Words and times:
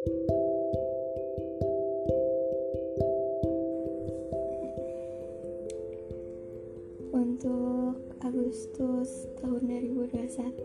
Untuk 0.00 0.16
Agustus 8.24 9.28
tahun 9.44 9.60
2021 9.68 10.64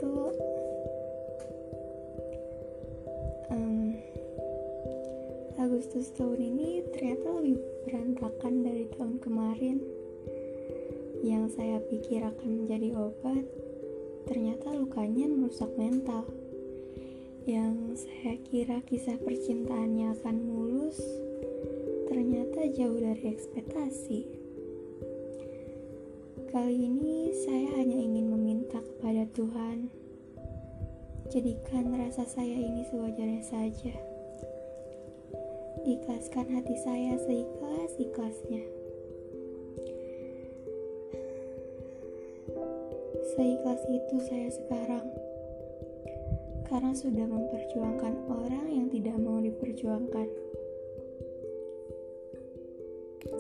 um, 3.52 3.92
Agustus 5.60 6.16
tahun 6.16 6.40
ini 6.40 6.88
ternyata 6.96 7.28
lebih 7.36 7.60
berantakan 7.84 8.64
dari 8.64 8.88
tahun 8.96 9.20
kemarin. 9.20 9.84
Yang 11.28 11.60
saya 11.60 11.84
pikir 11.84 12.24
akan 12.24 12.64
menjadi 12.64 12.96
obat 12.96 13.44
ternyata 14.32 14.72
lukanya 14.72 15.28
merusak 15.28 15.76
mental 15.76 16.24
yang 17.46 17.94
saya 17.94 18.42
kira 18.50 18.82
kisah 18.90 19.18
percintaannya 19.22 20.18
akan 20.20 20.36
mulus 20.46 20.98
ternyata 22.10 22.66
jauh 22.74 22.98
dari 22.98 23.32
ekspektasi 23.32 24.46
Kali 26.56 26.88
ini 26.88 27.36
saya 27.44 27.68
hanya 27.76 28.00
ingin 28.00 28.32
meminta 28.32 28.80
kepada 28.80 29.28
Tuhan, 29.36 29.92
jadikan 31.28 31.92
rasa 32.00 32.24
saya 32.24 32.56
ini 32.56 32.80
sewajarnya 32.88 33.44
saja. 33.44 33.92
Ikhlaskan 35.84 36.48
hati 36.56 36.80
saya 36.80 37.20
seikhlas-ikhlasnya. 37.28 38.64
Seikhlas 43.36 43.82
itu 43.92 44.16
saya 44.24 44.48
sekarang, 44.56 45.12
karena 46.66 46.92
sudah 46.98 47.26
memperjuangkan 47.30 48.14
orang 48.26 48.66
yang 48.70 48.88
tidak 48.90 49.18
mau 49.22 49.38
diperjuangkan. 49.38 50.28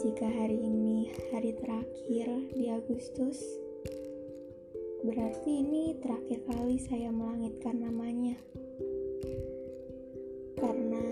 Jika 0.01 0.27
hari 0.29 0.59
ini 0.61 1.09
hari 1.33 1.57
terakhir 1.57 2.27
di 2.53 2.69
Agustus, 2.69 3.41
berarti 5.01 5.61
ini 5.65 5.97
terakhir 6.01 6.45
kali 6.45 6.77
saya 6.77 7.09
melangitkan 7.09 7.81
namanya. 7.81 8.37
Karena 10.57 11.05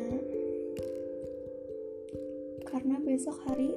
karena 2.69 2.95
besok 3.01 3.37
hari 3.49 3.73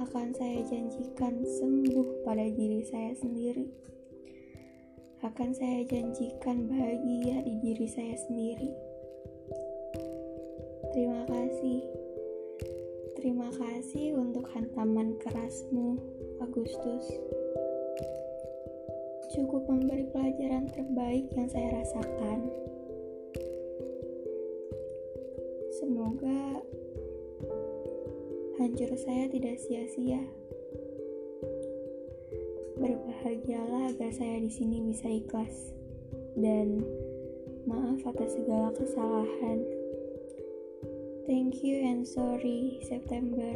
akan 0.00 0.32
saya 0.36 0.60
janjikan 0.68 1.44
sembuh 1.44 2.24
pada 2.24 2.44
diri 2.48 2.84
saya 2.84 3.12
sendiri. 3.16 3.64
Akan 5.22 5.54
saya 5.54 5.86
janjikan 5.86 6.66
bahagia 6.66 7.46
di 7.46 7.54
diri 7.62 7.86
saya 7.86 8.16
sendiri. 8.26 8.72
Terima 10.90 11.22
kasih. 11.30 11.80
Terima 13.14 13.48
kasih 13.54 14.18
untuk 14.18 14.50
hantaman 14.50 15.14
kerasmu, 15.22 16.00
Agustus. 16.42 17.06
Cukup 19.30 19.70
memberi 19.70 20.10
pelajaran 20.10 20.66
terbaik 20.74 21.30
yang 21.38 21.46
saya 21.46 21.78
rasakan. 21.78 22.50
Semoga 25.78 26.62
hancur 28.58 28.90
saya 28.94 29.26
tidak 29.30 29.58
sia-sia. 29.58 30.43
Berbahagialah 32.74 33.94
agar 33.94 34.10
saya 34.10 34.42
di 34.42 34.50
sini 34.50 34.82
bisa 34.82 35.06
ikhlas 35.06 35.70
dan 36.34 36.82
maaf 37.70 38.02
atas 38.02 38.34
segala 38.34 38.74
kesalahan. 38.74 39.62
Thank 41.24 41.62
you 41.62 41.86
and 41.86 42.02
sorry 42.02 42.82
September. 42.82 43.54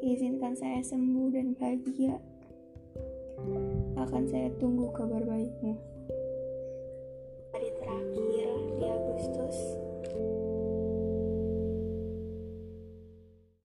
Izinkan 0.00 0.56
saya 0.56 0.80
sembuh 0.80 1.28
dan 1.28 1.52
bahagia. 1.52 2.16
Akan 4.00 4.24
saya 4.24 4.48
tunggu 4.56 4.88
kabar 4.96 5.20
baikmu. 5.20 5.76
Hari 7.52 7.70
terakhir. 7.76 8.37